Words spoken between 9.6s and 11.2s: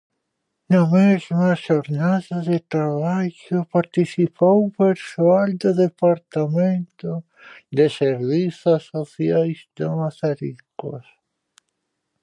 de Mazaricos.